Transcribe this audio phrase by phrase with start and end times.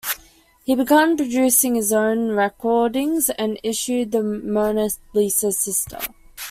[0.65, 5.99] He began producing his own recordings and issued "The Mona Lisa's Sister".